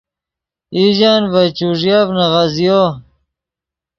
ایژن 0.77 1.21
ڤے 1.31 1.43
چوݱیف 1.57 2.07
نیغزیو 2.17 2.81